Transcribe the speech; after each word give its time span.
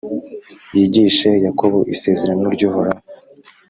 yigishe 0.75 1.29
Yakobo 1.45 1.77
Isezerano 1.93 2.45
ry’Uhoraho, 2.55 3.03